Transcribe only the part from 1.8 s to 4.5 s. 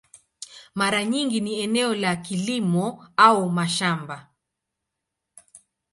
la kilimo au mashamba.